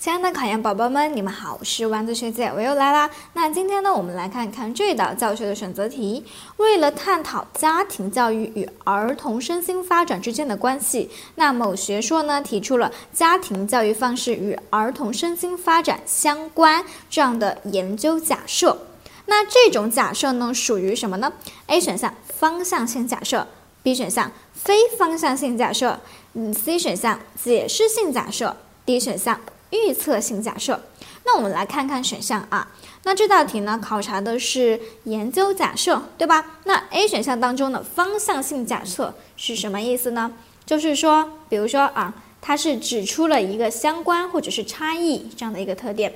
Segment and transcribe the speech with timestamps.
[0.00, 3.10] 亲爱的考研宝宝们，你们好，我是丸子学姐，我又来啦。
[3.34, 6.24] 那今天呢，我们来看看这道教学的选择题。
[6.56, 18.78] 为了探讨家庭教育与儿童身心发展之间的关系，那某学说呢提出了家庭教育方式与儿童身心发展相关这样的研究假设。
[19.26, 21.30] 那这种假设呢属于什么呢
[21.66, 23.46] ？A 选项方向性假设
[23.82, 26.00] ，B 选项非方向性假设，
[26.32, 28.56] 嗯，C 选项解释性假设
[28.86, 29.38] ，D 选项。
[29.70, 30.80] 预测性假设，
[31.24, 32.68] 那我们来看看选项啊。
[33.04, 36.58] 那这道题呢，考察的是研究假设，对吧？
[36.64, 40.32] 那 A 选项当中的方向性假设是什么意思呢？
[40.66, 46.12] 就是说，比如说啊，它是指出了一个相关或者是差异这样的一个特点，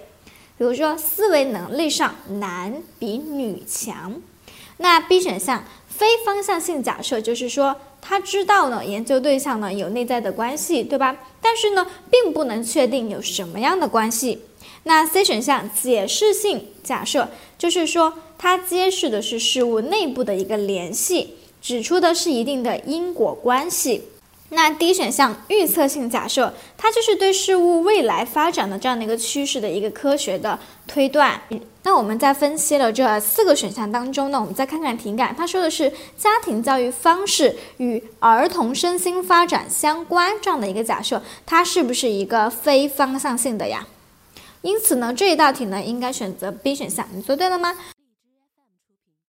[0.58, 4.20] 比如说思维能力上男比女强。
[4.77, 5.64] 那 B 选项
[6.04, 7.74] 非方向性假设就是说。
[8.06, 11.16] 他知道呢，研究对象呢有内在的关系，对吧？
[11.40, 14.40] 但是呢，并不能确定有什么样的关系。
[14.82, 24.02] 那 C 选项解释性假设，就是说它揭示的是事物内部的一个联系，指出的是一定的因果关系。
[24.55, 31.41] 那 D 选项预测性假设，它就是对事物未来发展的这样的一个趋势的一个科学的推断。
[31.83, 43.86] 那我们在分析了这四个选项当中呢，我们再看看题干，它说的是家庭教育方式与儿童身心发展相关这样的一个假设，它是不是一个非方向性的呀？
[44.62, 47.77] 因此呢，这一道题呢应该选择 B 选项，你做对了吗？